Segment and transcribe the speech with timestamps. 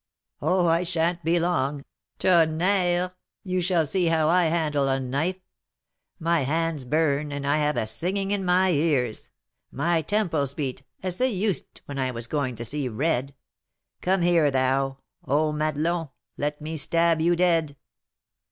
[0.41, 1.85] "Oh, I sha'n't be long.
[2.17, 3.13] Tonnerre!
[3.43, 5.39] you shall see how I handle a knife!
[6.17, 9.29] My hands burn, and I have a singing in my ears;
[9.71, 13.35] my temples beat, as they used when I was going to 'see red.'
[14.01, 16.09] Come here, thou Ah, Madelon!
[16.35, 17.75] let me stab you dead!"